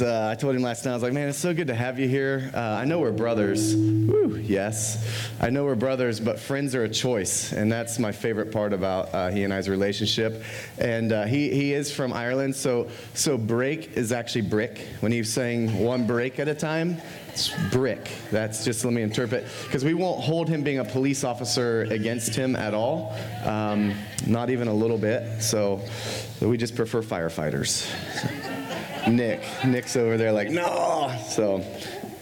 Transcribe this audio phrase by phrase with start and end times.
[0.00, 1.98] Uh, I told him last night, I was like, man, it's so good to have
[1.98, 2.50] you here.
[2.54, 3.74] Uh, I know we're brothers.
[3.74, 5.04] Woo, yes.
[5.40, 7.52] I know we're brothers, but friends are a choice.
[7.52, 10.42] And that's my favorite part about uh, he and I's relationship.
[10.78, 14.86] And uh, he, he is from Ireland, so, so break is actually brick.
[15.00, 16.96] When he's saying one break at a time,
[17.28, 18.10] it's brick.
[18.30, 22.34] That's just, let me interpret, because we won't hold him being a police officer against
[22.34, 23.14] him at all,
[23.44, 23.94] um,
[24.26, 25.42] not even a little bit.
[25.42, 25.80] So
[26.40, 27.90] we just prefer firefighters.
[29.08, 29.42] Nick.
[29.64, 31.14] Nick's over there like, no.
[31.28, 31.64] So,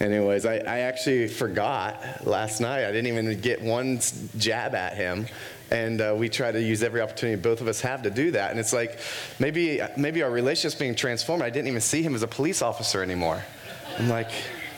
[0.01, 2.85] anyways, I, I actually forgot last night.
[2.85, 4.01] I didn't even get one
[4.37, 5.27] jab at him.
[5.71, 8.51] And uh, we try to use every opportunity both of us have to do that.
[8.51, 8.99] And it's like
[9.39, 11.43] maybe, maybe our relationship's being transformed.
[11.43, 13.43] I didn't even see him as a police officer anymore.
[13.99, 14.31] I'm like,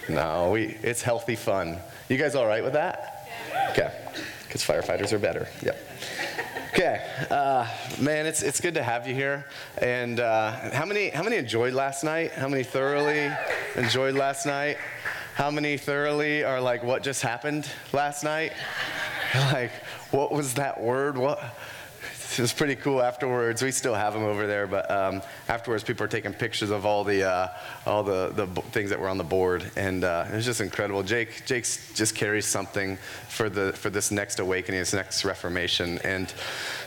[0.09, 1.79] no, we, it's healthy fun.
[2.09, 3.29] You guys all right with that?
[3.71, 3.93] Okay.
[4.47, 5.49] Because firefighters are better.
[5.63, 5.77] Yep.
[6.75, 7.69] Okay, uh,
[8.01, 9.47] man, it's, it's good to have you here.
[9.79, 12.33] And uh, how many how many enjoyed last night?
[12.33, 13.31] How many thoroughly
[13.77, 14.79] enjoyed last night?
[15.37, 18.55] How many thoroughly are like, what just happened last night?
[19.53, 19.71] Like,
[20.11, 21.17] what was that word?
[21.17, 21.41] What?
[22.39, 23.63] It was pretty cool afterwards.
[23.63, 27.05] We still have them over there, but um, afterwards, people are taking pictures of all
[27.05, 27.49] the uh,
[27.87, 31.05] all the, the things that were on the board, and uh, it was just incredible.
[31.05, 32.97] Jake Jake just carries something
[33.29, 36.33] for the for this next awakening, this next reformation, and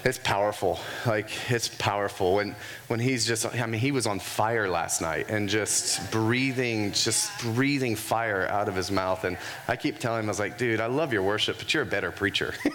[0.08, 0.80] it's powerful.
[1.06, 2.56] Like it's powerful when
[2.88, 3.46] when he's just.
[3.46, 8.70] I mean, he was on fire last night, and just breathing, just breathing fire out
[8.70, 9.26] of his mouth.
[9.26, 11.84] And I keep telling him, I was like, dude, I love your worship, but you're
[11.84, 12.54] a better preacher.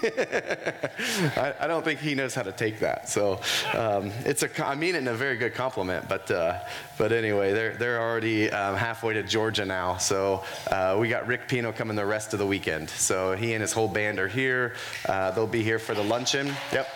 [1.37, 3.09] I, I don't think he knows how to take that.
[3.09, 3.41] So
[3.73, 6.59] um, it's a, I mean it in a very good compliment, but, uh,
[6.99, 9.97] but anyway, they're, they're already um, halfway to Georgia now.
[9.97, 12.91] So uh, we got Rick Pino coming the rest of the weekend.
[12.91, 14.75] So he and his whole band are here.
[15.09, 16.53] Uh, they'll be here for the luncheon.
[16.73, 16.89] Yep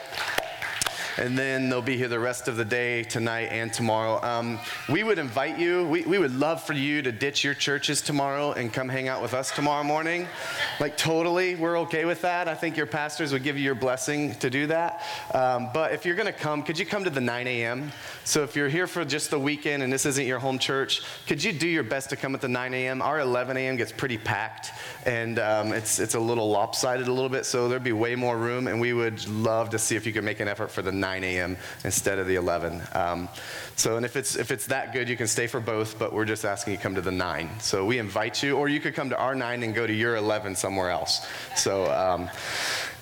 [1.18, 4.22] and then they'll be here the rest of the day tonight and tomorrow.
[4.22, 8.02] Um, we would invite you, we, we would love for you to ditch your churches
[8.02, 10.26] tomorrow and come hang out with us tomorrow morning.
[10.80, 12.48] Like, totally, we're okay with that.
[12.48, 15.02] I think your pastors would give you your blessing to do that.
[15.32, 17.92] Um, but if you're going to come, could you come to the 9 a.m.?
[18.24, 21.42] So if you're here for just the weekend and this isn't your home church, could
[21.42, 23.00] you do your best to come at the 9 a.m.?
[23.00, 23.76] Our 11 a.m.
[23.76, 24.72] gets pretty packed
[25.06, 28.36] and um, it's, it's a little lopsided a little bit, so there'd be way more
[28.36, 30.90] room, and we would love to see if you could make an effort for the
[30.90, 31.56] 9 a.m.
[31.84, 32.82] instead of the 11.
[32.92, 33.28] Um,
[33.76, 36.24] so, and if it's, if it's that good, you can stay for both, but we're
[36.24, 37.48] just asking you come to the 9.
[37.60, 40.16] So we invite you, or you could come to our 9 and go to your
[40.16, 41.26] 11 somewhere else.
[41.54, 42.30] So, um,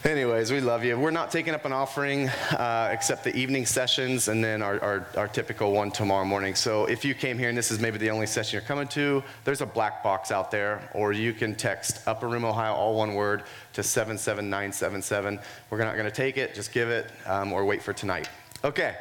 [0.05, 0.99] Anyways, we love you.
[0.99, 5.07] We're not taking up an offering uh, except the evening sessions and then our, our,
[5.17, 6.55] our, typical one tomorrow morning.
[6.55, 9.23] So if you came here and this is maybe the only session you're coming to,
[9.45, 13.15] there's a black box out there, or you can text Upper Room Ohio, all one
[13.15, 15.41] word, to 77977.
[15.71, 18.29] We're not going to take it, just give it, um, or wait for tonight.
[18.63, 18.97] Okay.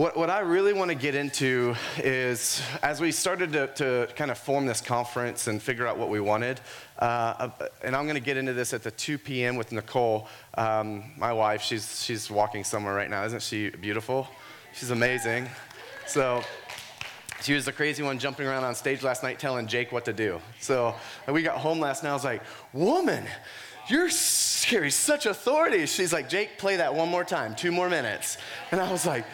[0.00, 4.30] What, what I really want to get into is as we started to, to kind
[4.30, 6.58] of form this conference and figure out what we wanted,
[7.00, 7.50] uh,
[7.84, 9.56] and I'm going to get into this at the 2 p.m.
[9.56, 11.60] with Nicole, um, my wife.
[11.60, 13.26] She's, she's walking somewhere right now.
[13.26, 14.26] Isn't she beautiful?
[14.72, 15.50] She's amazing.
[16.06, 16.42] So,
[17.42, 20.14] she was the crazy one jumping around on stage last night telling Jake what to
[20.14, 20.40] do.
[20.60, 20.94] So,
[21.28, 22.10] we got home last night.
[22.12, 23.26] I was like, Woman,
[23.90, 25.84] you're scary, such authority.
[25.84, 28.38] She's like, Jake, play that one more time, two more minutes.
[28.70, 29.26] And I was like,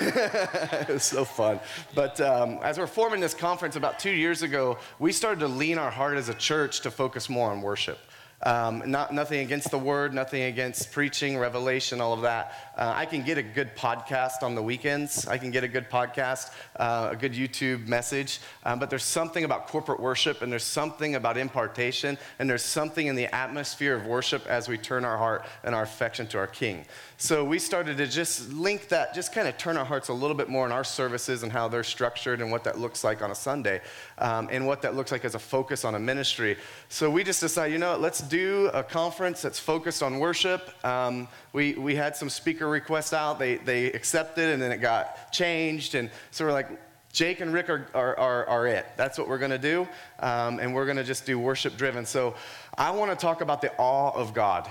[0.00, 1.60] it was so fun.
[1.94, 5.78] But um, as we're forming this conference about two years ago, we started to lean
[5.78, 7.98] our heart as a church to focus more on worship.
[8.44, 12.71] Um, not, nothing against the word, nothing against preaching, revelation, all of that.
[12.76, 15.26] Uh, I can get a good podcast on the weekends.
[15.26, 18.40] I can get a good podcast, uh, a good YouTube message.
[18.64, 23.06] Um, but there's something about corporate worship, and there's something about impartation, and there's something
[23.06, 26.46] in the atmosphere of worship as we turn our heart and our affection to our
[26.46, 26.86] King.
[27.18, 30.36] So we started to just link that, just kind of turn our hearts a little
[30.36, 33.30] bit more in our services and how they're structured and what that looks like on
[33.30, 33.80] a Sunday
[34.18, 36.56] um, and what that looks like as a focus on a ministry.
[36.88, 40.70] So we just decided, you know, let's do a conference that's focused on worship.
[40.84, 45.32] Um, we, we had some speaker requests out, they, they accepted, and then it got
[45.32, 45.94] changed.
[45.94, 46.68] And so we're like,
[47.12, 48.86] Jake and Rick are, are, are, are it.
[48.96, 49.86] That's what we're going to do.
[50.18, 52.06] Um, and we're going to just do worship driven.
[52.06, 52.34] So
[52.78, 54.70] I want to talk about the awe of God.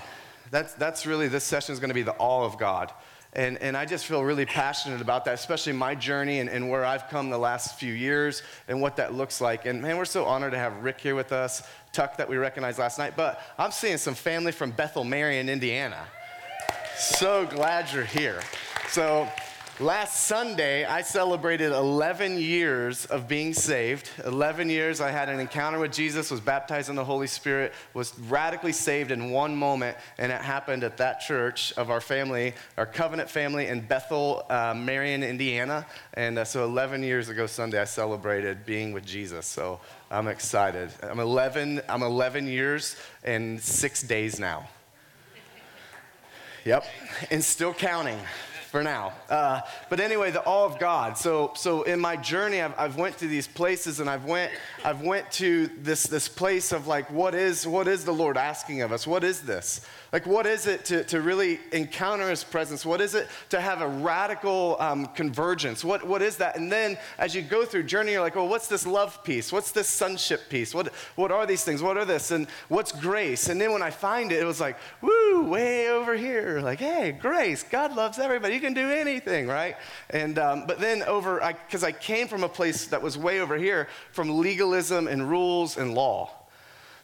[0.50, 2.92] That's, that's really, this session is going to be the awe of God.
[3.34, 6.84] And, and I just feel really passionate about that, especially my journey and, and where
[6.84, 9.64] I've come the last few years and what that looks like.
[9.64, 11.62] And man, we're so honored to have Rick here with us,
[11.92, 13.14] Tuck that we recognized last night.
[13.16, 16.04] But I'm seeing some family from Bethel Marion, Indiana.
[17.02, 18.40] So glad you're here.
[18.88, 19.28] So,
[19.80, 24.08] Last Sunday, I celebrated 11 years of being saved.
[24.24, 28.16] 11 years I had an encounter with Jesus, was baptized in the Holy Spirit, was
[28.28, 32.86] radically saved in one moment, and it happened at that church of our family, our
[32.86, 35.86] covenant family in Bethel, uh, Marion, Indiana.
[36.14, 39.46] And uh, so 11 years ago Sunday, I celebrated being with Jesus.
[39.46, 40.90] So I'm excited.
[41.02, 42.94] I'm 11, I'm 11 years
[43.24, 44.68] and six days now.
[46.64, 46.84] Yep,
[47.30, 48.18] and still counting
[48.72, 49.12] for now.
[49.28, 49.60] Uh,
[49.90, 51.18] but anyway, the awe of God.
[51.18, 54.50] So, so in my journey, I've, I've went to these places, and I've went,
[54.82, 58.80] I've went to this this place of like, what is what is the Lord asking
[58.80, 59.06] of us?
[59.06, 59.86] What is this?
[60.12, 62.84] Like, what is it to, to really encounter His presence?
[62.84, 65.82] What is it to have a radical um, convergence?
[65.82, 66.56] What, what is that?
[66.56, 69.50] And then as you go through journey, you're like, well, what's this love piece?
[69.50, 70.74] What's this sonship piece?
[70.74, 71.82] What, what are these things?
[71.82, 72.30] What are this?
[72.30, 73.48] And what's grace?
[73.48, 76.60] And then when I find it, it was like, woo, way over here.
[76.60, 77.62] Like, hey, grace.
[77.62, 78.52] God loves everybody.
[78.52, 79.76] You can do anything, right?
[80.10, 83.40] And, um, but then over, because I, I came from a place that was way
[83.40, 86.41] over here from legalism and rules and law.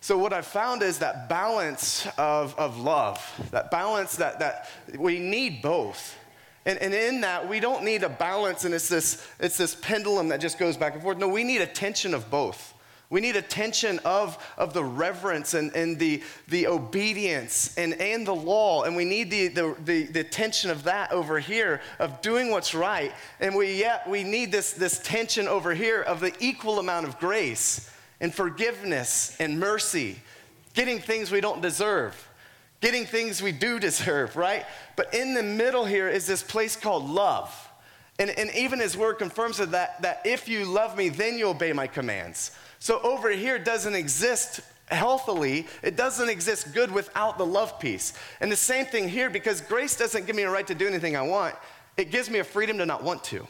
[0.00, 5.18] So, what I've found is that balance of, of love, that balance that, that we
[5.18, 6.16] need both.
[6.64, 10.28] And, and in that, we don't need a balance and it's this, it's this pendulum
[10.28, 11.18] that just goes back and forth.
[11.18, 12.74] No, we need a tension of both.
[13.10, 18.26] We need a tension of, of the reverence and, and the, the obedience and, and
[18.26, 18.82] the law.
[18.82, 22.74] And we need the, the, the, the tension of that over here, of doing what's
[22.74, 23.12] right.
[23.40, 27.18] And we yet we need this, this tension over here of the equal amount of
[27.18, 27.90] grace
[28.20, 30.20] and forgiveness and mercy,
[30.75, 32.29] getting things we don't deserve,
[32.81, 34.65] getting things we do deserve, right?
[34.97, 37.55] But in the middle here is this place called love.
[38.19, 41.73] And, and even his word confirms that, that if you love me, then you obey
[41.73, 42.50] my commands.
[42.81, 44.61] So over here doesn't exist
[44.91, 48.15] healthily, it doesn't exist good without the love piece.
[48.41, 51.15] And the same thing here, because grace doesn't give me a right to do anything
[51.17, 51.55] I want,
[51.97, 53.47] it gives me a freedom to not want to.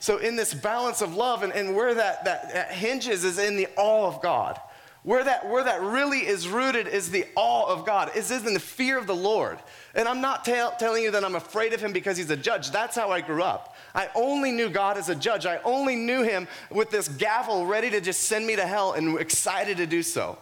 [0.00, 3.56] So, in this balance of love, and, and where that, that, that hinges is in
[3.56, 4.60] the awe of God.
[5.04, 8.60] Where that, where that really is rooted is the awe of God, is in the
[8.60, 9.58] fear of the Lord.
[9.94, 12.70] And I'm not tell, telling you that I'm afraid of him because he's a judge.
[12.70, 13.74] That's how I grew up.
[13.94, 15.46] I only knew God as a judge.
[15.46, 19.18] I only knew him with this gavel ready to just send me to hell and
[19.18, 20.36] excited to do so.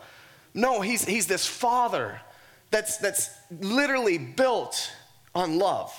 [0.52, 2.20] No, he's, he's this father
[2.70, 3.30] that's, that's
[3.60, 4.90] literally built
[5.34, 5.94] on love.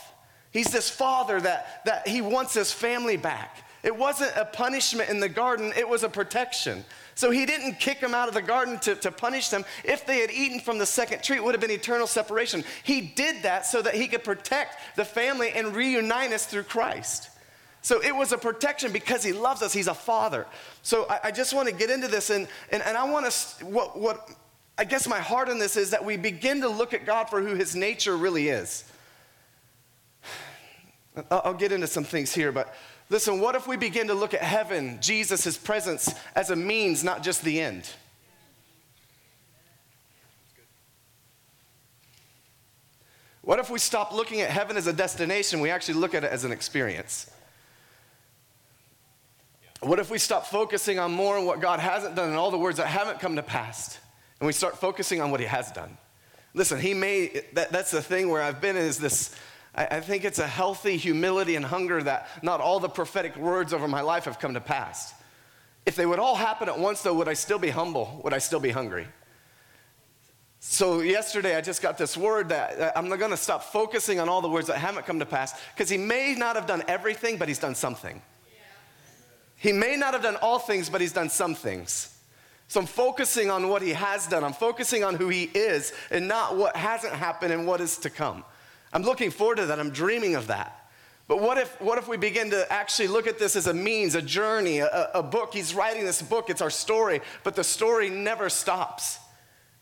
[0.57, 3.63] He's this father that, that he wants his family back.
[3.83, 6.83] It wasn't a punishment in the garden, it was a protection.
[7.13, 9.65] So he didn't kick them out of the garden to, to punish them.
[9.83, 12.63] If they had eaten from the second tree, it would have been eternal separation.
[12.83, 17.29] He did that so that he could protect the family and reunite us through Christ.
[17.83, 19.73] So it was a protection because he loves us.
[19.73, 20.47] He's a father.
[20.81, 23.65] So I, I just want to get into this, and, and, and I want to,
[23.65, 24.27] what, what
[24.75, 27.41] I guess my heart in this is that we begin to look at God for
[27.41, 28.83] who his nature really is.
[31.31, 32.73] I'll get into some things here, but
[33.09, 37.03] listen, what if we begin to look at heaven, Jesus, his presence, as a means,
[37.03, 37.89] not just the end?
[43.41, 46.31] What if we stop looking at heaven as a destination, we actually look at it
[46.31, 47.31] as an experience?
[49.79, 52.57] What if we stop focusing on more on what God hasn't done and all the
[52.57, 53.97] words that haven't come to pass,
[54.39, 55.97] and we start focusing on what He has done?
[56.53, 59.33] Listen, He may, that, that's the thing where I've been is this
[59.77, 63.73] I, I think it's a healthy humility and hunger that not all the prophetic words
[63.73, 65.13] over my life have come to pass.
[65.85, 68.19] If they would all happen at once, though, would I still be humble?
[68.23, 69.07] Would I still be hungry?
[70.59, 74.27] So, yesterday I just got this word that I'm not going to stop focusing on
[74.27, 77.37] all the words that haven't come to pass because he may not have done everything,
[77.37, 78.21] but he's done something.
[79.55, 82.13] He may not have done all things, but he's done some things.
[82.67, 84.43] So, I'm focusing on what he has done.
[84.43, 88.09] I'm focusing on who he is and not what hasn't happened and what is to
[88.09, 88.43] come.
[88.93, 89.79] I'm looking forward to that.
[89.79, 90.89] I'm dreaming of that.
[91.27, 94.15] But what if, what if we begin to actually look at this as a means,
[94.15, 95.53] a journey, a, a book?
[95.53, 99.19] He's writing this book, it's our story, but the story never stops.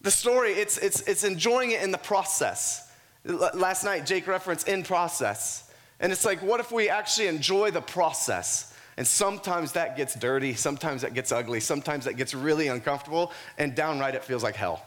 [0.01, 2.91] The story, it's, it's, it's enjoying it in the process.
[3.23, 5.71] Last night, Jake referenced in process.
[5.99, 8.73] And it's like, what if we actually enjoy the process?
[8.97, 13.75] And sometimes that gets dirty, sometimes that gets ugly, sometimes that gets really uncomfortable, and
[13.75, 14.83] downright it feels like hell.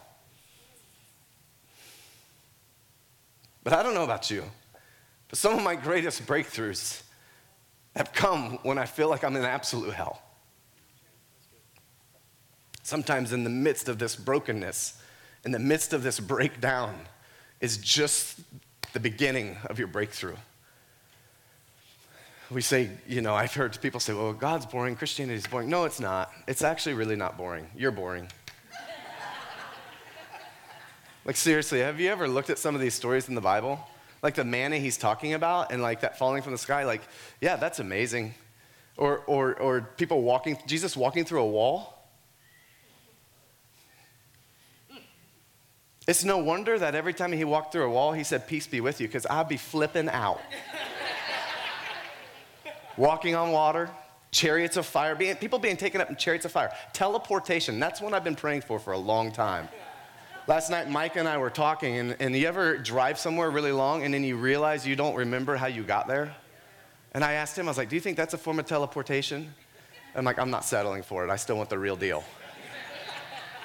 [3.68, 4.44] But I don't know about you,
[5.28, 7.02] but some of my greatest breakthroughs
[7.94, 10.22] have come when I feel like I'm in absolute hell.
[12.82, 14.98] Sometimes, in the midst of this brokenness,
[15.44, 16.94] in the midst of this breakdown,
[17.60, 18.40] is just
[18.94, 20.36] the beginning of your breakthrough.
[22.50, 25.68] we say, you know, I've heard people say, well, God's boring, Christianity's boring.
[25.68, 26.32] No, it's not.
[26.46, 27.66] It's actually really not boring.
[27.76, 28.28] You're boring.
[31.28, 33.78] Like, seriously, have you ever looked at some of these stories in the Bible?
[34.22, 37.02] Like the manna he's talking about and like that falling from the sky, like,
[37.42, 38.32] yeah, that's amazing.
[38.96, 42.08] Or, or, or people walking, Jesus walking through a wall.
[46.06, 48.80] It's no wonder that every time he walked through a wall, he said, Peace be
[48.80, 50.40] with you, because I'd be flipping out.
[52.96, 53.90] Walking on water,
[54.30, 56.72] chariots of fire, being, people being taken up in chariots of fire.
[56.94, 59.68] Teleportation, that's what I've been praying for for a long time.
[60.48, 64.02] Last night, Mike and I were talking, and, and you ever drive somewhere really long
[64.02, 66.34] and then you realize you don't remember how you got there?
[67.12, 69.52] And I asked him, I was like, Do you think that's a form of teleportation?
[70.14, 71.28] I'm like, I'm not settling for it.
[71.28, 72.24] I still want the real deal.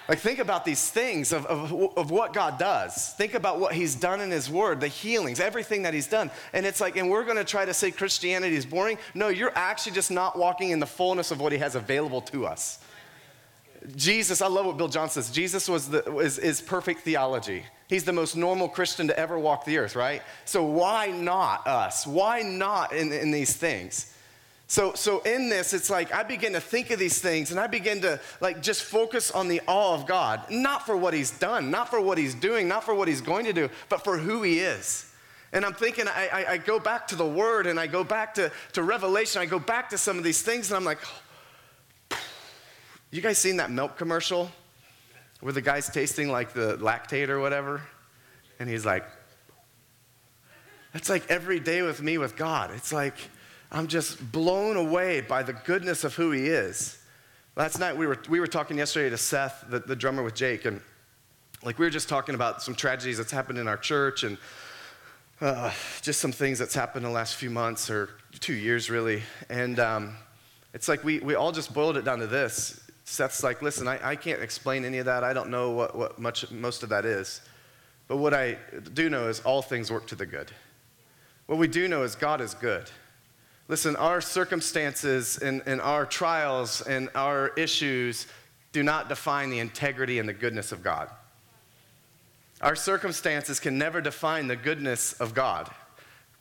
[0.09, 3.13] Like, think about these things of, of, of what God does.
[3.13, 6.29] Think about what He's done in His Word, the healings, everything that He's done.
[6.51, 8.97] And it's like, and we're going to try to say Christianity is boring.
[9.13, 12.45] No, you're actually just not walking in the fullness of what He has available to
[12.45, 12.79] us.
[13.95, 15.31] Jesus, I love what Bill Johnson says.
[15.33, 17.63] Jesus was the, is, is perfect theology.
[17.89, 20.21] He's the most normal Christian to ever walk the earth, right?
[20.45, 22.07] So why not us?
[22.07, 24.13] Why not in, in these things?
[24.67, 27.67] So, so in this, it's like I begin to think of these things and I
[27.67, 31.69] begin to like just focus on the awe of God, not for what he's done,
[31.69, 34.41] not for what he's doing, not for what he's going to do, but for who
[34.41, 35.13] he is.
[35.51, 38.33] And I'm thinking, I, I, I go back to the word and I go back
[38.35, 40.97] to, to Revelation, I go back to some of these things and I'm like,
[43.15, 44.51] you guys seen that milk commercial
[45.39, 47.83] where the guy's tasting like the lactate or whatever?
[48.59, 49.05] And he's like,
[50.93, 52.71] that's like every day with me with God.
[52.71, 53.13] It's like,
[53.71, 56.97] I'm just blown away by the goodness of who he is.
[57.55, 60.65] Last night we were, we were talking yesterday to Seth, the, the drummer with Jake,
[60.65, 60.81] and
[61.63, 64.39] like we were just talking about some tragedies that's happened in our church and
[65.39, 69.21] uh, just some things that's happened in the last few months or two years really.
[69.49, 70.15] And um,
[70.73, 72.82] it's like we, we all just boiled it down to this.
[73.05, 75.23] Seth's like, listen, I, I can't explain any of that.
[75.23, 77.41] I don't know what, what much, most of that is.
[78.07, 78.57] But what I
[78.93, 80.51] do know is all things work to the good.
[81.47, 82.89] What we do know is God is good.
[83.67, 88.27] Listen, our circumstances and, and our trials and our issues
[88.71, 91.09] do not define the integrity and the goodness of God.
[92.61, 95.69] Our circumstances can never define the goodness of God.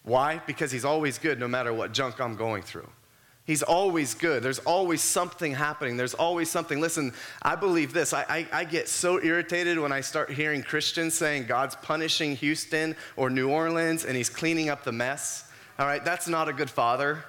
[0.05, 0.41] Why?
[0.47, 2.89] Because He's always good no matter what junk I'm going through.
[3.45, 4.43] He's always good.
[4.43, 5.97] There's always something happening.
[5.97, 6.81] There's always something.
[6.81, 8.13] Listen, I believe this.
[8.13, 12.95] I, I, I, get so irritated when I start hearing Christians saying God's punishing Houston
[13.17, 15.51] or New Orleans and He's cleaning up the mess.
[15.79, 17.25] All right, that's not a good father.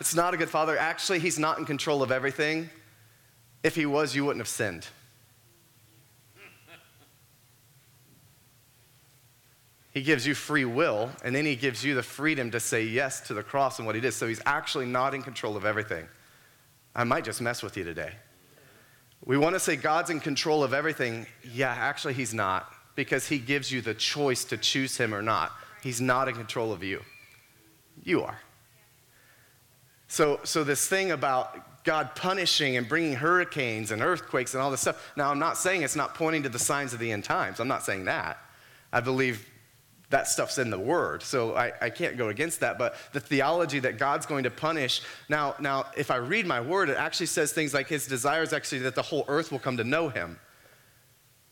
[0.00, 0.78] It's not a good father.
[0.78, 2.70] Actually, he's not in control of everything.
[3.62, 4.86] If he was, you wouldn't have sinned.
[9.92, 13.20] He gives you free will, and then he gives you the freedom to say yes
[13.28, 14.12] to the cross and what he did.
[14.12, 16.08] So he's actually not in control of everything.
[16.94, 18.12] I might just mess with you today.
[19.24, 21.26] We want to say God's in control of everything.
[21.52, 25.52] Yeah, actually, he's not, because he gives you the choice to choose him or not.
[25.82, 27.02] He's not in control of you.
[28.02, 28.38] You are.
[30.08, 34.80] So, so this thing about God punishing and bringing hurricanes and earthquakes and all this
[34.80, 35.12] stuff.
[35.16, 37.60] Now, I'm not saying it's not pointing to the signs of the end times.
[37.60, 38.38] I'm not saying that.
[38.92, 39.48] I believe
[40.12, 41.22] that stuff's in the word.
[41.22, 45.02] So I, I can't go against that but the theology that god's going to punish
[45.28, 48.52] now now if i read my word it actually says things like his desire is
[48.52, 50.38] actually that the whole earth will come to know him.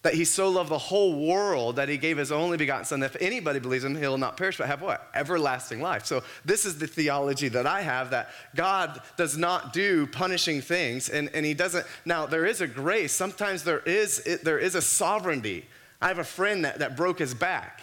[0.02, 3.16] That he so loved the whole world that he gave his only begotten son if
[3.20, 5.08] anybody believes him he'll not perish but have what?
[5.14, 6.06] Everlasting life.
[6.06, 11.08] So this is the theology that i have that god does not do punishing things
[11.08, 13.12] and, and he doesn't now there is a grace.
[13.12, 15.66] Sometimes there is it, there is a sovereignty.
[16.02, 17.82] I have a friend that, that broke his back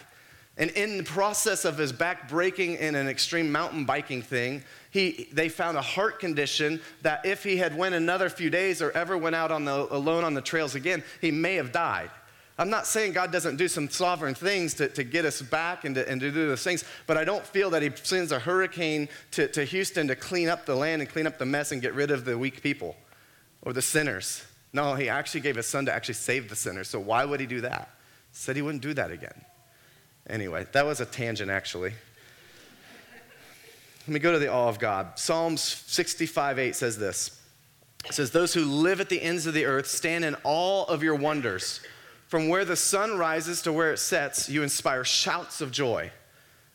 [0.58, 5.30] and in the process of his back breaking in an extreme mountain biking thing, he,
[5.32, 9.18] they found a heart condition that if he had went another few days or ever
[9.18, 12.10] went out on the, alone on the trails again, he may have died.
[12.58, 15.94] I'm not saying God doesn't do some sovereign things to, to get us back and
[15.94, 19.10] to, and to do those things, but I don't feel that he sends a hurricane
[19.32, 21.94] to, to Houston to clean up the land and clean up the mess and get
[21.94, 22.96] rid of the weak people
[23.62, 24.44] or the sinners.
[24.74, 26.90] No, he actually gave his son to actually save the sinners.
[26.90, 27.92] So why would he do that?
[28.32, 29.46] Said he wouldn't do that again.
[30.30, 31.94] Anyway, that was a tangent, actually.
[34.08, 35.20] Let me go to the awe of God.
[35.20, 37.42] Psalms 65 8 says this
[38.06, 41.04] It says, Those who live at the ends of the earth stand in awe of
[41.04, 41.82] your wonders.
[42.28, 46.12] From where the sun rises to where it sets, you inspire shouts of joy.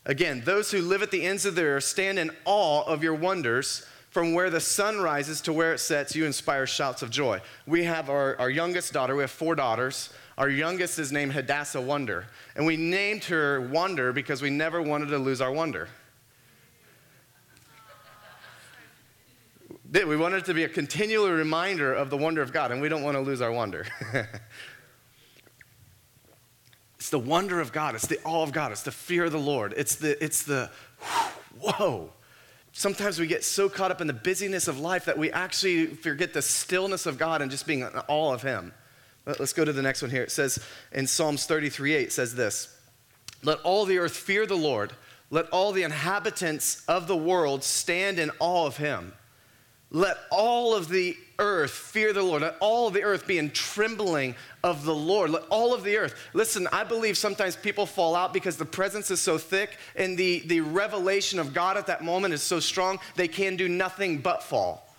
[0.05, 3.13] Again, those who live at the ends of the earth stand in awe of your
[3.13, 3.85] wonders.
[4.09, 7.41] From where the sun rises to where it sets, you inspire shouts of joy.
[7.65, 10.11] We have our, our youngest daughter, we have four daughters.
[10.37, 12.27] Our youngest is named Hadassah Wonder.
[12.55, 15.89] And we named her Wonder because we never wanted to lose our wonder.
[19.93, 22.89] We wanted it to be a continual reminder of the wonder of God, and we
[22.89, 23.85] don't want to lose our wonder.
[26.95, 27.93] it's the wonder of God.
[27.93, 28.71] It's the awe of God.
[28.71, 29.75] It's the fear of the Lord.
[29.77, 30.71] It's the, it's the,
[31.59, 32.09] whoa.
[32.71, 36.33] Sometimes we get so caught up in the busyness of life that we actually forget
[36.33, 38.73] the stillness of God and just being in awe of Him.
[39.25, 40.23] Let's go to the next one here.
[40.23, 40.59] It says
[40.91, 42.75] in Psalms 33 8 says this
[43.43, 44.93] Let all the earth fear the Lord,
[45.29, 49.13] let all the inhabitants of the world stand in awe of Him.
[49.95, 52.41] Let all of the earth fear the Lord.
[52.41, 55.29] Let all of the earth be in trembling of the Lord.
[55.29, 56.15] Let all of the earth.
[56.33, 60.39] Listen, I believe sometimes people fall out because the presence is so thick and the,
[60.47, 64.41] the revelation of God at that moment is so strong, they can do nothing but
[64.41, 64.89] fall.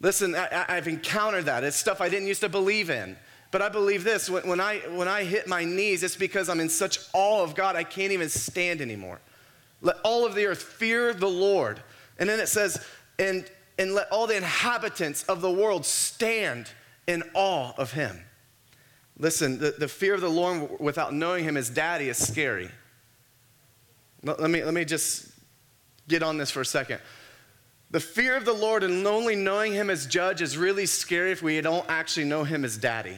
[0.00, 1.62] Listen, I, have encountered that.
[1.62, 3.16] It's stuff I didn't used to believe in.
[3.54, 6.58] But I believe this when, when, I, when I hit my knees, it's because I'm
[6.58, 9.20] in such awe of God, I can't even stand anymore.
[9.80, 11.80] Let all of the earth fear the Lord.
[12.18, 12.84] And then it says,
[13.16, 16.68] and and let all the inhabitants of the world stand
[17.06, 18.24] in awe of him.
[19.20, 22.72] Listen, the, the fear of the Lord without knowing him as daddy is scary.
[24.24, 25.28] Let, let, me, let me just
[26.08, 26.98] get on this for a second.
[27.92, 31.40] The fear of the Lord and only knowing him as judge is really scary if
[31.40, 33.16] we don't actually know him as daddy.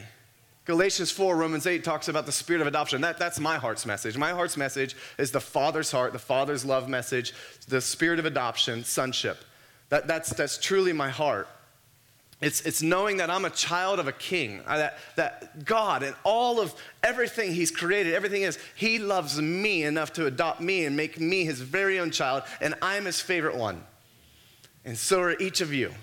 [0.67, 2.99] Galatians 4, Romans 8 talks about the spirit of adoption.
[2.99, 4.17] That, that's my heart's message.
[4.17, 7.33] My heart's message is the Father's heart, the Father's love message,
[7.69, 9.37] the spirit of adoption, sonship.
[9.87, 11.47] That, that's, that's truly my heart.
[12.41, 16.13] It's, it's knowing that I'm a child of a king, uh, that, that God and
[16.25, 20.97] all of everything He's created, everything is, He loves me enough to adopt me and
[20.97, 23.81] make me His very own child, and I'm His favorite one.
[24.83, 25.93] And so are each of you.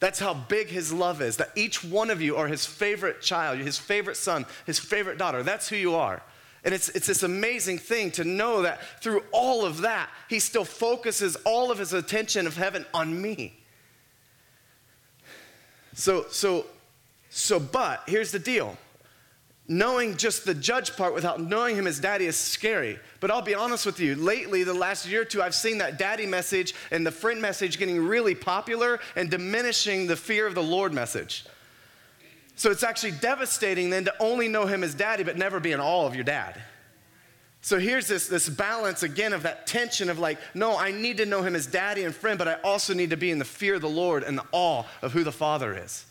[0.00, 3.58] That's how big His love is, that each one of you are His favorite child,
[3.58, 5.42] His favorite son, His favorite daughter.
[5.42, 6.22] That's who you are.
[6.64, 10.64] And it's, it's this amazing thing to know that through all of that, he still
[10.64, 13.58] focuses all of his attention of heaven on me.
[15.94, 16.66] So, so,
[17.30, 18.76] so, but here's the deal.
[19.70, 22.98] Knowing just the judge part without knowing him as daddy is scary.
[23.20, 25.96] But I'll be honest with you, lately, the last year or two, I've seen that
[25.96, 30.62] daddy message and the friend message getting really popular and diminishing the fear of the
[30.62, 31.44] Lord message.
[32.56, 35.78] So it's actually devastating then to only know him as daddy, but never be in
[35.78, 36.60] awe of your dad.
[37.62, 41.26] So here's this, this balance again of that tension of like, no, I need to
[41.26, 43.76] know him as daddy and friend, but I also need to be in the fear
[43.76, 46.06] of the Lord and the awe of who the Father is.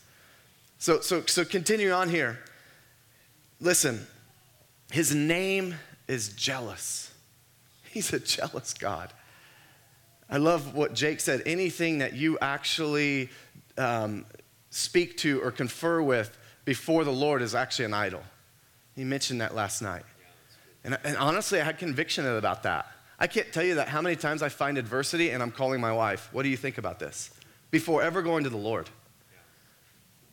[0.78, 2.39] So, so, so continue on here.
[3.62, 4.06] Listen,
[4.91, 5.76] his name
[6.08, 7.13] is jealous.
[7.91, 9.12] He's a jealous God.
[10.30, 11.41] I love what Jake said.
[11.45, 13.30] Anything that you actually
[13.78, 14.26] um,
[14.69, 18.22] speak to or confer with before the Lord is actually an idol.
[18.95, 20.04] He mentioned that last night.
[20.84, 22.88] And, and honestly, I had conviction about that.
[23.19, 25.91] I can't tell you that how many times I find adversity and I'm calling my
[25.91, 27.32] wife, What do you think about this?
[27.72, 28.89] Before ever going to the Lord.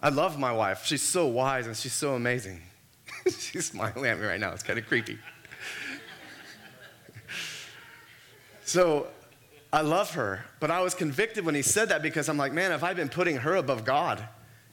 [0.00, 0.84] I love my wife.
[0.84, 2.60] She's so wise and she's so amazing.
[3.38, 4.52] she's smiling at me right now.
[4.52, 5.18] It's kind of creepy.
[8.64, 9.08] so
[9.72, 12.72] I love her, but I was convicted when he said that because I'm like, man,
[12.72, 14.26] if I've been putting her above God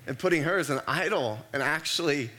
[0.08, 2.30] and putting her as an idol and actually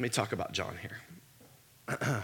[0.00, 0.96] Let me talk about John here.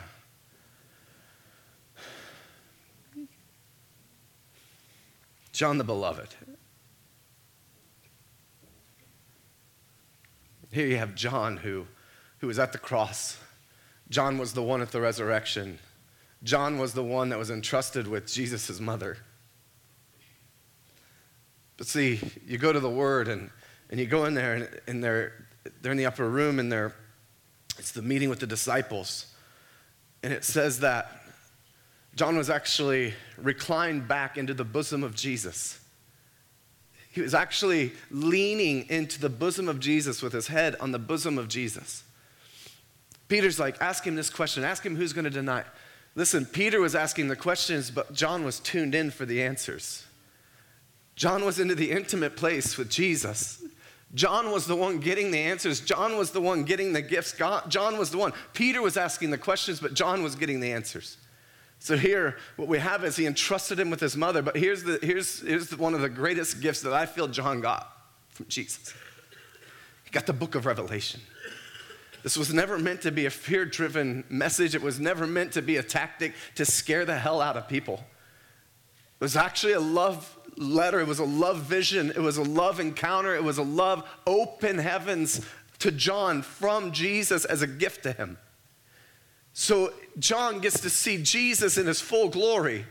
[5.52, 6.34] John the Beloved.
[10.72, 11.87] Here you have John who,
[12.38, 13.38] who was at the cross
[14.09, 15.79] John was the one at the resurrection.
[16.42, 19.18] John was the one that was entrusted with Jesus' mother.
[21.76, 23.50] But see, you go to the Word and,
[23.90, 25.46] and you go in there and, and they're,
[25.81, 26.94] they're in the upper room and they're,
[27.79, 29.26] it's the meeting with the disciples.
[30.22, 31.22] And it says that
[32.14, 35.81] John was actually reclined back into the bosom of Jesus.
[37.16, 41.38] He was actually leaning into the bosom of Jesus with his head on the bosom
[41.38, 42.05] of Jesus.
[43.29, 45.64] Peter's like, ask him this question, ask him who's going to deny.
[46.14, 50.05] Listen, Peter was asking the questions, but John was tuned in for the answers.
[51.14, 53.62] John was into the intimate place with Jesus.
[54.12, 55.81] John was the one getting the answers.
[55.81, 57.33] John was the one getting the gifts.
[57.33, 58.35] God, John was the one.
[58.52, 61.16] Peter was asking the questions, but John was getting the answers.
[61.78, 64.42] So here, what we have is he entrusted him with his mother.
[64.42, 67.60] But here's, the, here's, here's the, one of the greatest gifts that I feel John
[67.60, 67.92] got
[68.30, 68.94] from Jesus.
[70.04, 71.20] He got the book of Revelation.
[72.22, 74.74] This was never meant to be a fear driven message.
[74.74, 78.04] It was never meant to be a tactic to scare the hell out of people.
[79.20, 81.00] It was actually a love letter.
[81.00, 82.10] It was a love vision.
[82.10, 83.36] It was a love encounter.
[83.36, 85.46] It was a love open heavens
[85.78, 88.38] to John from Jesus as a gift to him.
[89.58, 92.84] So John gets to see Jesus in his full glory.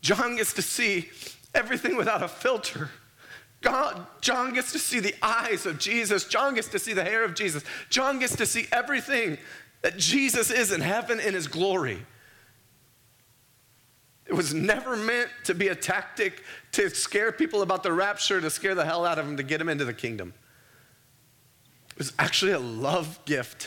[0.00, 1.08] John gets to see
[1.54, 2.90] everything without a filter.
[3.60, 6.24] God, John gets to see the eyes of Jesus.
[6.24, 7.62] John gets to see the hair of Jesus.
[7.90, 9.38] John gets to see everything
[9.82, 12.04] that Jesus is in heaven in his glory.
[14.26, 16.42] It was never meant to be a tactic
[16.72, 19.58] to scare people about the rapture, to scare the hell out of them, to get
[19.58, 20.34] them into the kingdom.
[22.00, 23.64] It was actually a love gift.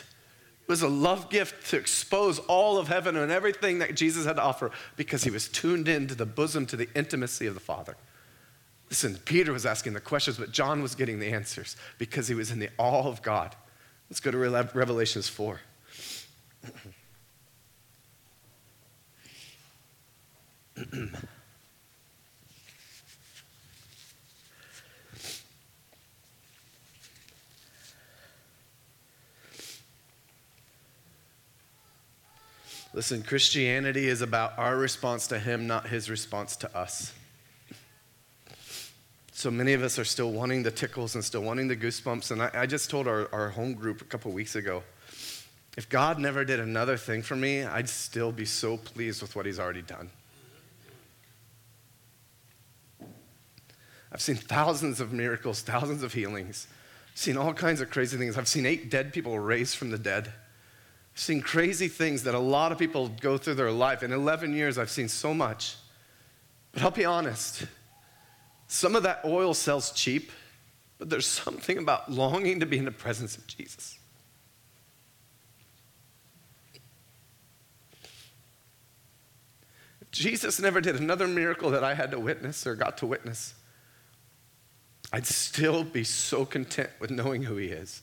[0.63, 4.37] It was a love gift to expose all of heaven and everything that Jesus had
[4.37, 7.95] to offer because he was tuned into the bosom, to the intimacy of the Father.
[8.89, 12.49] Listen, Peter was asking the questions, but John was getting the answers because he was
[12.49, 13.55] in the awe of God.
[14.09, 15.61] Let's go to Revelations 4.
[32.93, 37.11] Listen, Christianity is about our response to Him, not His response to us.
[39.31, 42.29] So many of us are still wanting the tickles and still wanting the goosebumps.
[42.29, 44.83] And I, I just told our, our home group a couple weeks ago
[45.75, 49.47] if God never did another thing for me, I'd still be so pleased with what
[49.47, 50.11] He's already done.
[54.11, 56.67] I've seen thousands of miracles, thousands of healings.
[57.15, 58.37] Seen all kinds of crazy things.
[58.37, 60.31] I've seen eight dead people raised from the dead.
[61.15, 64.01] Seen crazy things that a lot of people go through their life.
[64.01, 65.75] In 11 years, I've seen so much.
[66.71, 67.65] But I'll be honest,
[68.67, 70.31] some of that oil sells cheap,
[70.97, 73.99] but there's something about longing to be in the presence of Jesus.
[80.13, 83.55] Jesus never did another miracle that I had to witness or got to witness,
[85.11, 88.01] I'd still be so content with knowing who He is.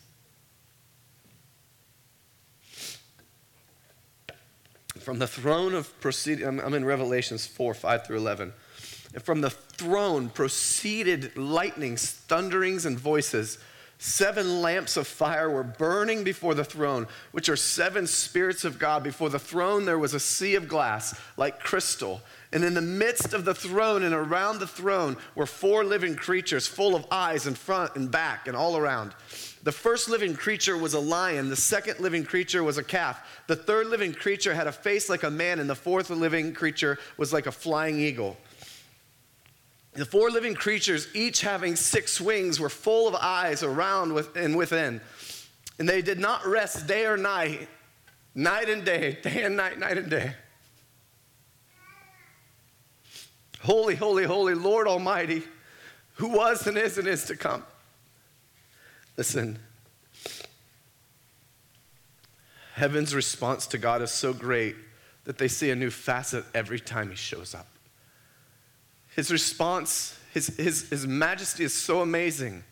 [5.00, 8.52] From the throne of proceeding, I'm in Revelations 4 5 through 11.
[9.14, 13.58] And from the throne proceeded lightnings, thunderings, and voices.
[13.98, 19.02] Seven lamps of fire were burning before the throne, which are seven spirits of God.
[19.02, 23.32] Before the throne, there was a sea of glass like crystal and in the midst
[23.32, 27.54] of the throne and around the throne were four living creatures full of eyes in
[27.54, 29.14] front and back and all around.
[29.62, 31.50] The first living creature was a lion.
[31.50, 33.20] The second living creature was a calf.
[33.46, 36.98] The third living creature had a face like a man, and the fourth living creature
[37.18, 38.38] was like a flying eagle.
[39.92, 45.00] The four living creatures, each having six wings, were full of eyes around and within.
[45.78, 47.68] And they did not rest day or night,
[48.34, 50.32] night and day, day and night, night and day.
[53.60, 55.42] Holy, holy, holy, Lord Almighty,
[56.14, 57.62] who was and is and is to come.
[59.20, 59.58] Listen,
[62.72, 64.76] heaven's response to God is so great
[65.24, 67.66] that they see a new facet every time he shows up.
[69.14, 72.64] His response, his, his, his majesty is so amazing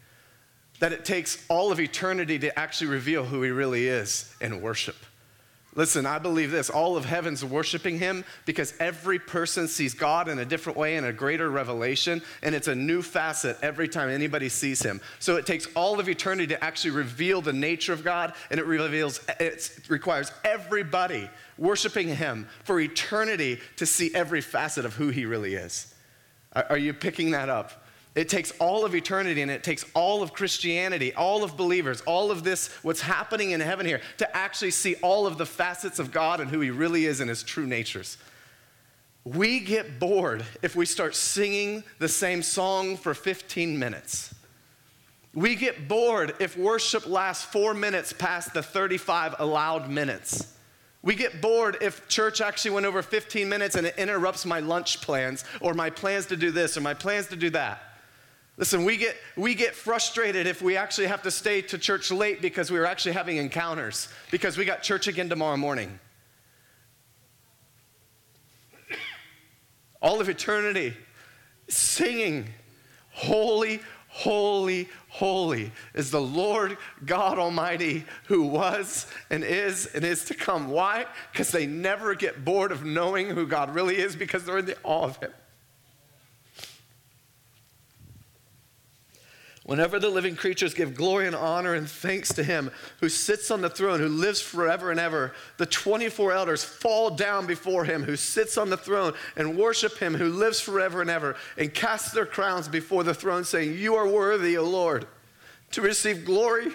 [0.80, 4.96] that it takes all of eternity to actually reveal who he really is in worship.
[5.78, 6.70] Listen, I believe this.
[6.70, 11.04] All of heaven's worshiping him because every person sees God in a different way, in
[11.04, 15.00] a greater revelation, and it's a new facet every time anybody sees him.
[15.20, 18.66] So it takes all of eternity to actually reveal the nature of God, and it
[18.66, 25.26] reveals, it requires everybody worshiping him for eternity to see every facet of who he
[25.26, 25.94] really is.
[26.56, 27.84] Are you picking that up?
[28.18, 32.32] It takes all of eternity and it takes all of Christianity, all of believers, all
[32.32, 36.10] of this, what's happening in heaven here, to actually see all of the facets of
[36.10, 38.18] God and who He really is in His true natures.
[39.22, 44.34] We get bored if we start singing the same song for 15 minutes.
[45.32, 50.56] We get bored if worship lasts four minutes past the 35 allowed minutes.
[51.02, 55.02] We get bored if church actually went over 15 minutes and it interrupts my lunch
[55.02, 57.87] plans or my plans to do this or my plans to do that.
[58.58, 62.42] Listen, we get, we get frustrated if we actually have to stay to church late
[62.42, 66.00] because we were actually having encounters, because we got church again tomorrow morning.
[70.02, 70.92] All of eternity
[71.68, 72.48] singing,
[73.10, 80.34] Holy, holy, holy is the Lord God Almighty who was and is and is to
[80.34, 80.68] come.
[80.68, 81.06] Why?
[81.32, 84.76] Because they never get bored of knowing who God really is because they're in the
[84.82, 85.32] awe of Him.
[89.68, 93.60] Whenever the living creatures give glory and honor and thanks to him who sits on
[93.60, 98.16] the throne, who lives forever and ever, the 24 elders fall down before him who
[98.16, 102.24] sits on the throne and worship him who lives forever and ever and cast their
[102.24, 105.06] crowns before the throne, saying, You are worthy, O Lord,
[105.72, 106.68] to receive glory.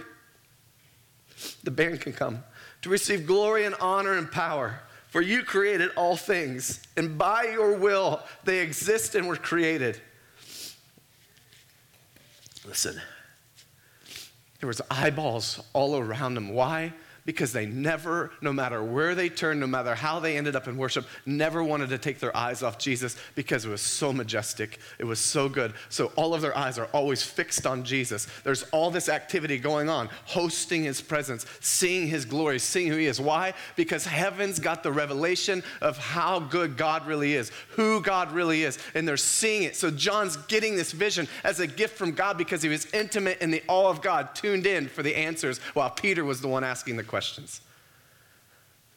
[1.64, 2.44] The band can come.
[2.84, 4.82] To receive glory and honor and power.
[5.08, 10.00] For you created all things, and by your will they exist and were created.
[12.66, 13.02] Listen,
[14.60, 16.54] there was eyeballs all around them.
[16.54, 16.94] Why?
[17.26, 20.78] Because they never, no matter where they turned, no matter how they ended up in
[20.78, 24.80] worship, never wanted to take their eyes off Jesus because it was so majestic.
[25.00, 25.74] It was so good.
[25.90, 28.28] So all of their eyes are always fixed on Jesus.
[28.44, 33.06] There's all this activity going on, hosting his presence, seeing his glory, seeing who he
[33.06, 33.22] is.
[33.22, 33.54] Why?
[33.76, 38.78] Because heaven's got the revelation of how good God really is, who God really is,
[38.96, 39.76] and they're seeing it.
[39.76, 43.52] So John's getting this vision as a gift from God because he was intimate in
[43.52, 46.98] the awe of God, tuned in for the answers, while Peter was the one asking
[46.98, 47.62] the questions.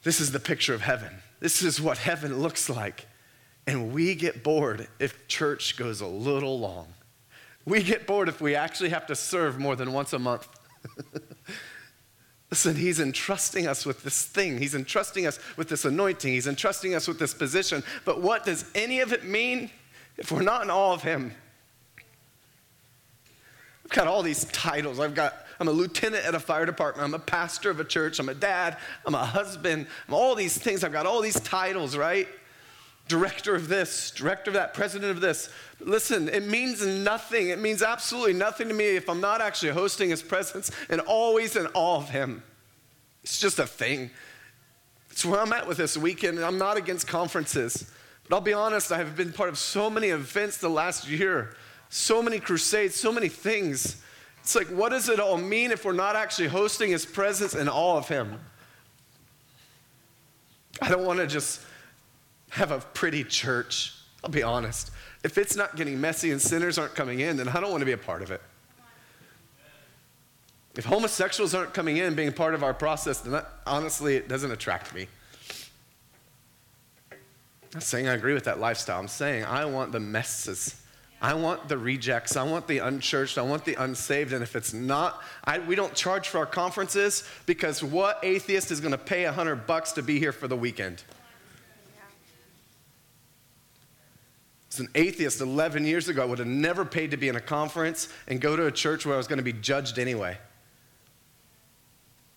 [0.03, 1.11] This is the picture of heaven.
[1.39, 3.07] This is what heaven looks like.
[3.67, 6.87] And we get bored if church goes a little long.
[7.67, 10.49] We get bored if we actually have to serve more than once a month.
[12.51, 14.57] Listen, he's entrusting us with this thing.
[14.57, 16.33] He's entrusting us with this anointing.
[16.33, 17.85] He's entrusting us with this position.
[18.07, 19.71] But what does any of it mean
[20.17, 21.35] if we're not in awe of him?
[23.85, 25.01] I've got all these titles.
[25.01, 27.07] I've got I'm a lieutenant at a fire department.
[27.07, 28.19] I'm a pastor of a church.
[28.19, 28.77] I'm a dad.
[29.05, 29.87] I'm a husband.
[30.09, 30.85] I'm all these things.
[30.85, 32.29] I've got all these titles, right?
[33.09, 35.49] Director of this, director of that, president of this.
[35.81, 37.51] Listen, it means nothing.
[37.51, 41.55] It means absolutely nothing to me if I'm not actually hosting his presence and always
[41.55, 42.43] in awe of him.
[43.23, 44.11] It's just a thing.
[45.11, 46.39] It's where I'm at with this weekend.
[46.41, 47.91] I'm not against conferences.
[48.29, 51.57] But I'll be honest, I have been part of so many events the last year,
[51.89, 54.03] so many crusades, so many things.
[54.47, 57.69] It's like, what does it all mean if we're not actually hosting his presence and
[57.69, 58.39] all of him?
[60.81, 61.63] I don't want to just
[62.51, 63.93] have a pretty church.
[64.23, 64.93] I'll be honest.
[65.25, 67.87] If it's not getting messy and sinners aren't coming in, then I don't want to
[67.87, 68.41] be a part of it.
[70.77, 74.53] If homosexuals aren't coming in being part of our process, then that, honestly, it doesn't
[74.53, 75.09] attract me.
[77.11, 77.19] I'm
[77.75, 79.01] not saying I agree with that lifestyle.
[79.01, 80.81] I'm saying I want the messes
[81.21, 82.37] I want the rejects.
[82.37, 83.39] I want the unchurched.
[83.39, 84.33] I want the unsaved.
[84.33, 88.81] And if it's not, I, we don't charge for our conferences because what atheist is
[88.81, 91.03] going to pay a hundred bucks to be here for the weekend?
[94.71, 97.41] As an atheist 11 years ago, I would have never paid to be in a
[97.41, 100.37] conference and go to a church where I was going to be judged anyway.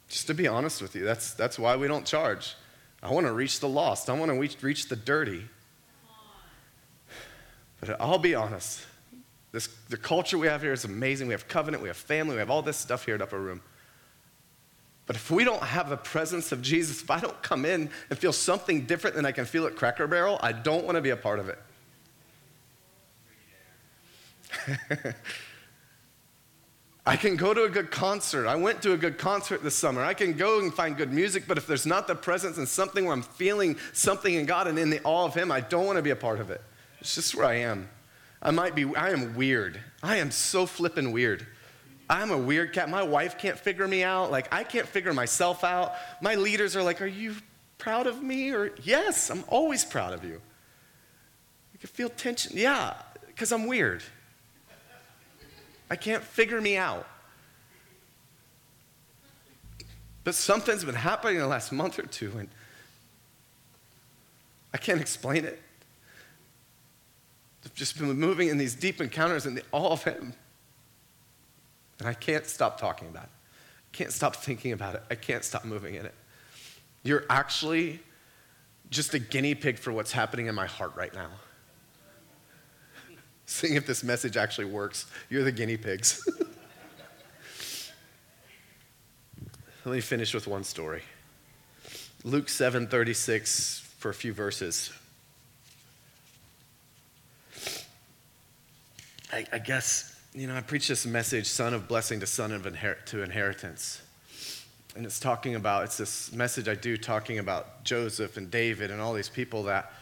[0.08, 2.56] Just to be honest with you, that's, that's why we don't charge.
[3.04, 5.50] I want to reach the lost, I want to reach, reach the dirty.
[7.80, 8.86] But I'll be honest,
[9.52, 11.28] this, the culture we have here is amazing.
[11.28, 13.62] We have covenant, we have family, we have all this stuff here at Upper Room.
[15.06, 18.20] But if we don't have the presence of Jesus, if I don't come in and
[18.20, 21.10] feel something different than I can feel at Cracker Barrel, I don't want to be
[21.10, 21.58] a part of it.
[27.08, 28.46] I can go to a good concert.
[28.46, 30.04] I went to a good concert this summer.
[30.04, 33.06] I can go and find good music, but if there's not the presence and something
[33.06, 35.96] where I'm feeling something in God and in the awe of Him, I don't want
[35.96, 36.62] to be a part of it.
[37.02, 37.90] It's just where I am.
[38.42, 39.80] I might be, I am weird.
[40.02, 41.46] I am so flippin' weird.
[42.10, 42.90] I'm a weird cat.
[42.90, 44.32] My wife can't figure me out.
[44.32, 45.94] Like, I can't figure myself out.
[46.22, 47.36] My leaders are like, Are you
[47.78, 48.52] proud of me?
[48.52, 50.42] Or, Yes, I'm always proud of you.
[51.74, 52.54] You can feel tension.
[52.56, 52.96] Yeah,
[53.28, 54.02] because I'm weird.
[55.92, 57.08] I can't figure me out.
[60.24, 62.50] But something's been happening in the last month or two, and
[64.74, 65.62] I can't explain it.
[67.76, 70.34] Just been moving in these deep encounters the awe of Him.
[72.00, 73.30] And I can't stop talking about it.
[73.94, 75.04] I can't stop thinking about it.
[75.10, 76.14] I can't stop moving in it.
[77.04, 78.00] You're actually
[78.90, 81.30] just a guinea pig for what's happening in my heart right now.
[83.46, 85.06] Seeing if this message actually works.
[85.30, 86.28] You're the guinea pigs.
[89.86, 91.02] Let me finish with one story.
[92.24, 94.92] Luke 7:36 for a few verses.
[99.32, 102.64] I, I, guess, you know, I preach this message, son of blessing to son of
[102.64, 104.02] to inheritance.
[104.96, 109.00] And it's talking about, it's this message I do talking about Joseph and David and
[109.00, 109.94] all these people that,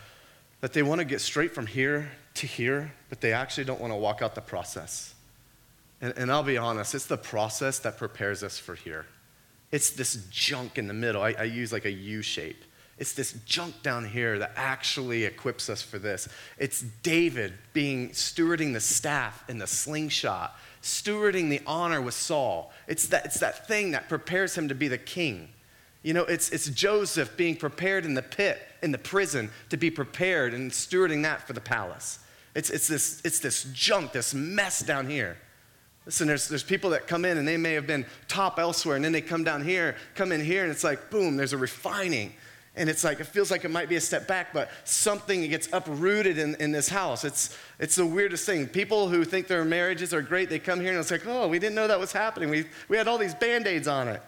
[0.62, 3.92] that they want to get straight from here to here, but they actually don't want
[3.92, 5.14] to walk out the process.
[6.02, 9.06] And, and I'll be honest, it's the process that prepares us for here.
[9.72, 11.22] It's this junk in the middle.
[11.22, 12.64] I, I use like a U shape.
[12.98, 16.28] It's this junk down here that actually equips us for this.
[16.58, 22.72] It's David being stewarding the staff in the slingshot, stewarding the honor with Saul.
[22.88, 25.50] It's that, it's that thing that prepares him to be the king.
[26.02, 29.92] You know, it's, it's Joseph being prepared in the pit, in the prison, to be
[29.92, 32.20] prepared and stewarding that for the palace.
[32.56, 35.38] It's, it's, this, it's this junk, this mess down here.
[36.08, 39.06] Listen, there's, there's people that come in and they may have been top elsewhere, and
[39.06, 42.34] then they come down here, come in here, and it's like, boom, there's a refining
[42.78, 45.68] and it's like it feels like it might be a step back but something gets
[45.74, 47.24] uprooted in, in this house.
[47.24, 48.68] It's it's the weirdest thing.
[48.68, 51.60] People who think their marriages are great they come here and it's like oh we
[51.60, 52.50] didn't know that was happening.
[52.50, 54.22] We, we had all these band-aids on it.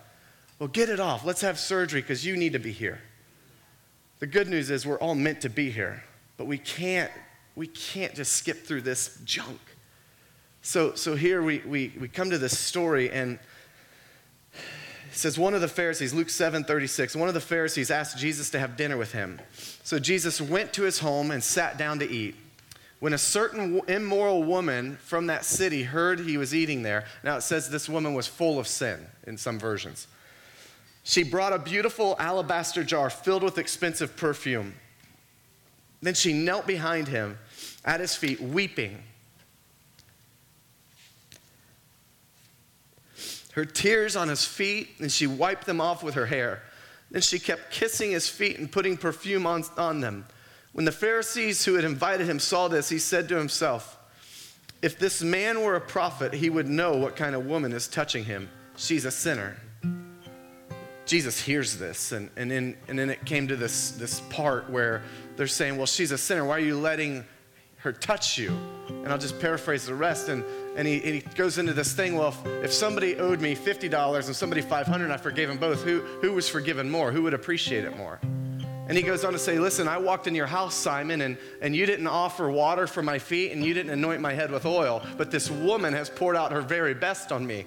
[0.58, 1.24] Well get it off.
[1.26, 3.00] Let's have surgery because you need to be here.
[4.20, 6.04] The good news is we're all meant to be here
[6.38, 7.12] but we can't
[7.56, 9.60] we can't just skip through this junk.
[10.62, 13.38] So so here we we, we come to this story and
[15.12, 18.50] it says one of the Pharisees, Luke 7 36, one of the Pharisees asked Jesus
[18.52, 19.42] to have dinner with him.
[19.84, 22.36] So Jesus went to his home and sat down to eat.
[23.00, 27.42] When a certain immoral woman from that city heard he was eating there, now it
[27.42, 30.08] says this woman was full of sin in some versions.
[31.04, 34.76] She brought a beautiful alabaster jar filled with expensive perfume.
[36.02, 37.40] Then she knelt behind him
[37.84, 39.02] at his feet, weeping.
[43.60, 46.64] Her tears on his feet, and she wiped them off with her hair.
[47.12, 50.26] Then she kept kissing his feet and putting perfume on, on them.
[50.72, 53.98] When the Pharisees who had invited him saw this, he said to himself,
[54.82, 58.24] If this man were a prophet, he would know what kind of woman is touching
[58.24, 58.50] him.
[58.78, 59.58] She's a sinner.
[61.06, 65.02] Jesus hears this, and, and, then, and then it came to this, this part where
[65.36, 66.46] they're saying, Well, she's a sinner.
[66.46, 67.26] Why are you letting
[67.78, 68.58] her touch you?
[68.88, 70.30] And I'll just paraphrase the rest.
[70.30, 70.46] And
[70.80, 74.28] and he, and he goes into this thing well, if, if somebody owed me $50
[74.28, 77.12] and somebody 500 and I forgave them both, who, who was forgiven more?
[77.12, 78.18] Who would appreciate it more?
[78.88, 81.76] And he goes on to say, Listen, I walked in your house, Simon, and, and
[81.76, 85.06] you didn't offer water for my feet and you didn't anoint my head with oil,
[85.18, 87.66] but this woman has poured out her very best on me.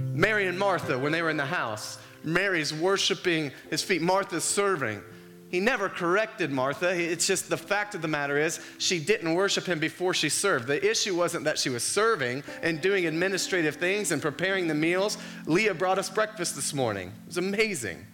[0.00, 5.02] Mary and Martha, when they were in the house, Mary's worshiping his feet, Martha's serving.
[5.50, 6.90] He never corrected Martha.
[6.90, 10.66] It's just the fact of the matter is she didn't worship him before she served.
[10.66, 15.16] The issue wasn't that she was serving and doing administrative things and preparing the meals.
[15.46, 17.08] Leah brought us breakfast this morning.
[17.08, 18.06] It was amazing.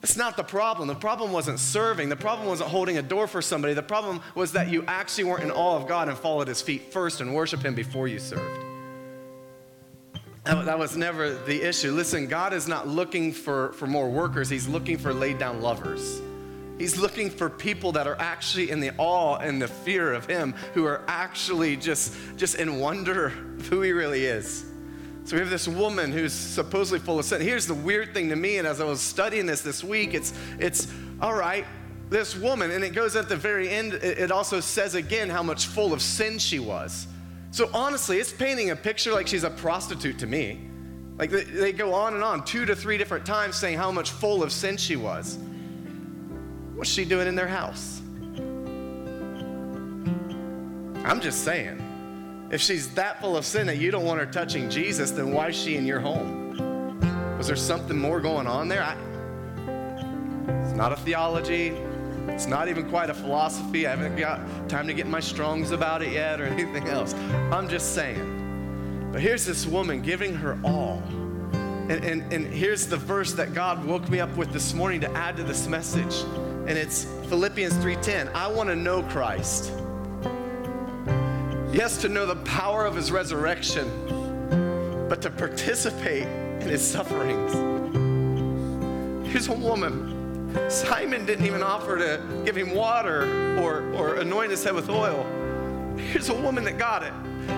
[0.00, 0.88] That's not the problem.
[0.88, 2.08] The problem wasn't serving.
[2.08, 3.74] The problem wasn't holding a door for somebody.
[3.74, 6.92] The problem was that you actually weren't in awe of God and followed his feet
[6.92, 8.67] first and worship him before you served.
[10.48, 11.92] That was never the issue.
[11.92, 16.22] Listen, God is not looking for, for more workers, He's looking for laid down lovers.
[16.78, 20.54] He's looking for people that are actually in the awe and the fear of Him,
[20.72, 24.64] who are actually just, just in wonder of who He really is.
[25.24, 27.42] So we have this woman who's supposedly full of sin.
[27.42, 30.32] Here's the weird thing to me, and as I was studying this this week, it's,
[30.58, 30.88] it's
[31.20, 31.66] all right,
[32.08, 35.66] this woman, and it goes at the very end, it also says again how much
[35.66, 37.06] full of sin she was.
[37.50, 40.68] So honestly, it's painting a picture like she's a prostitute to me.
[41.16, 44.42] Like they, go on and on, two to three different times saying how much full
[44.42, 45.38] of sin she was.
[46.74, 48.00] What's she doing in their house?
[51.04, 52.48] I'm just saying.
[52.52, 55.48] If she's that full of sin that you don't want her touching Jesus, then why
[55.48, 57.36] is she in your home?
[57.36, 58.82] Was there something more going on there?
[58.82, 58.96] I,
[60.64, 61.76] it's not a theology.
[62.28, 63.86] It's not even quite a philosophy.
[63.86, 67.14] I haven't got time to get my Strong's about it yet or anything else.
[67.52, 69.08] I'm just saying.
[69.12, 71.02] But here's this woman giving her all.
[71.88, 75.10] And, and, and here's the verse that God woke me up with this morning to
[75.12, 76.22] add to this message.
[76.66, 78.30] And it's Philippians 3:10.
[78.34, 79.72] I want to know Christ.
[81.72, 87.54] Yes, to know the power of his resurrection, but to participate in his sufferings.
[89.28, 90.07] Here's a woman
[90.68, 95.26] Simon didn't even offer to give him water or, or anoint his head with oil.
[95.96, 97.12] Here's a woman that got it.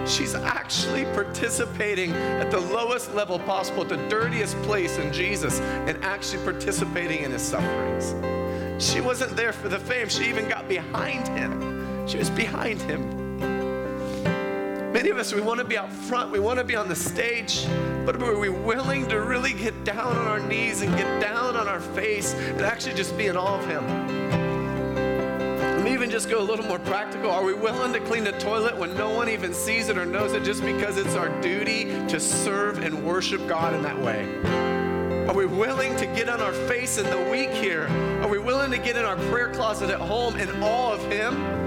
[0.08, 6.02] She's actually participating at the lowest level possible, at the dirtiest place in Jesus, and
[6.04, 8.14] actually participating in his sufferings.
[8.82, 12.06] She wasn't there for the fame, she even got behind him.
[12.08, 13.19] She was behind him.
[15.00, 16.94] Many of us, we want to be out front, we want to be on the
[16.94, 17.66] stage,
[18.04, 21.66] but are we willing to really get down on our knees and get down on
[21.66, 23.82] our face and actually just be in awe of Him?
[25.56, 27.30] Let me even just go a little more practical.
[27.30, 30.34] Are we willing to clean the toilet when no one even sees it or knows
[30.34, 34.26] it just because it's our duty to serve and worship God in that way?
[35.30, 37.86] Are we willing to get on our face in the week here?
[38.20, 41.59] Are we willing to get in our prayer closet at home in awe of Him?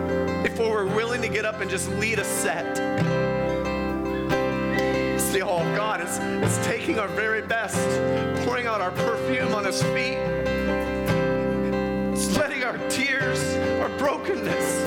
[0.55, 2.77] Before we're willing to get up and just lead a set.
[5.15, 5.99] It's the God.
[5.99, 7.75] It's, it's taking our very best,
[8.45, 10.19] pouring out our perfume on His feet.
[12.13, 13.41] It's letting our tears,
[13.81, 14.83] our brokenness,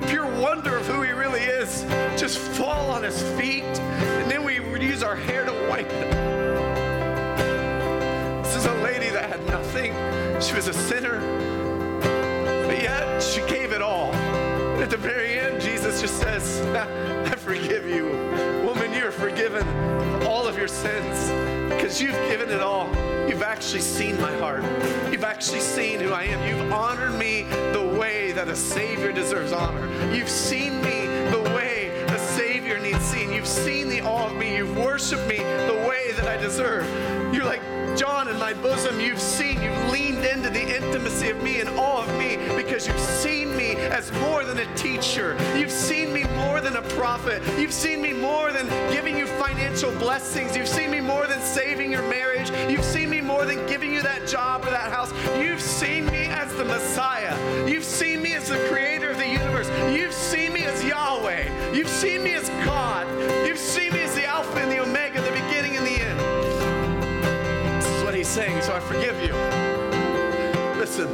[0.00, 1.82] the pure wonder of who He really is
[2.18, 3.64] just fall on His feet.
[3.64, 6.10] And then we use our hair to wipe it.
[8.44, 9.92] This is a lady that had nothing.
[10.40, 11.55] She was a sinner
[13.20, 14.12] she gave it all.
[14.12, 18.06] And at the very end, Jesus just says, I forgive you.
[18.64, 19.66] Woman, you're forgiven
[20.24, 21.30] all of your sins
[21.70, 22.88] because you've given it all.
[23.28, 24.62] You've actually seen my heart.
[25.10, 26.48] You've actually seen who I am.
[26.48, 29.86] You've honored me the way that a Savior deserves honor.
[30.14, 33.32] You've seen me the way a Savior needs seen.
[33.32, 34.56] You've seen the awe of me.
[34.56, 36.86] You've worshiped me the way that I deserve.
[37.46, 37.62] Like,
[37.96, 42.02] John, in my bosom, you've seen, you've leaned into the intimacy of me and all
[42.02, 45.36] of me because you've seen me as more than a teacher.
[45.56, 47.42] You've seen me more than a prophet.
[47.58, 50.56] You've seen me more than giving you financial blessings.
[50.56, 52.50] You've seen me more than saving your marriage.
[52.68, 55.12] You've seen me more than giving you that job or that house.
[55.40, 57.36] You've seen me as the Messiah.
[57.68, 59.68] You've seen me as the creator of the universe.
[59.96, 61.72] You've seen me as Yahweh.
[61.72, 63.06] You've seen me as God.
[63.46, 65.15] You've seen me as the Alpha and the Omega,
[68.26, 69.32] Saying, so I forgive you.
[70.78, 71.08] Listen,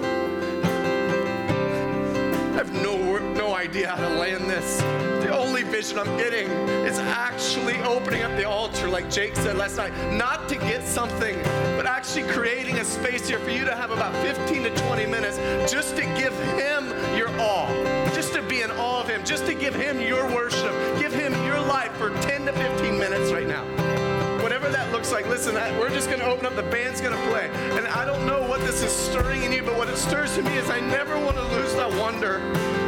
[2.52, 4.78] I have no, no idea how to land this.
[5.24, 6.48] The only vision I'm getting
[6.84, 11.40] is actually opening up the altar, like Jake said last night, not to get something,
[11.76, 15.36] but actually creating a space here for you to have about 15 to 20 minutes
[15.70, 17.68] just to give Him your all,
[18.14, 21.32] just to be in awe of Him, just to give Him your worship, give Him
[21.44, 24.01] your life for 10 to 15 minutes right now
[24.42, 25.26] whatever that looks like.
[25.28, 26.56] Listen, I, we're just going to open up.
[26.56, 27.48] The band's going to play.
[27.76, 30.44] And I don't know what this is stirring in you, but what it stirs in
[30.44, 32.40] me is I never want to lose that wonder.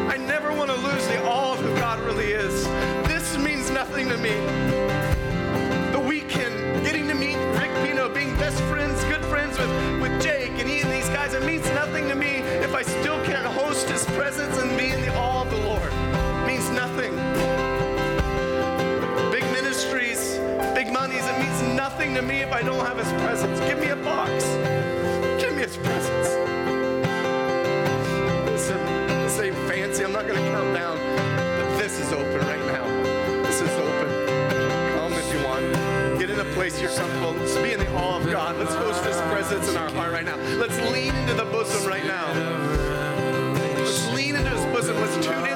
[0.08, 2.64] I never want to lose the awe of who God really is.
[3.06, 4.34] This means nothing to me.
[5.92, 9.70] The weekend, getting to meet Rick Pino, being best friends, good friends with,
[10.02, 11.68] with Jake and Ian, these guys, it means
[22.14, 23.58] to me if I don't have His presence.
[23.60, 24.44] Give me a box.
[25.42, 26.28] Give me His presence.
[28.46, 28.78] Listen,
[29.24, 30.04] this ain't fancy.
[30.04, 32.86] I'm not going to count down, but this is open right now.
[33.42, 34.08] This is open.
[34.94, 36.18] Come if you want.
[36.18, 37.32] Get in a place you're comfortable.
[37.32, 38.56] Let's be in the awe of God.
[38.58, 40.36] Let's host His presence in our heart right now.
[40.56, 42.26] Let's lean into the bosom right now.
[43.84, 44.96] Let's lean into his bosom.
[44.96, 45.53] Let's tune in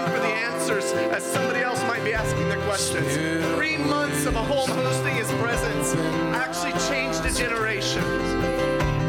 [0.68, 3.16] answers as somebody else might be asking the questions.
[3.54, 5.94] Three months of a home hosting his presence
[6.34, 8.02] actually changed a generation.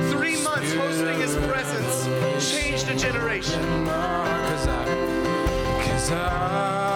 [0.09, 3.61] Three months hosting his presence changed a generation.
[3.85, 6.88] Cause I, cause I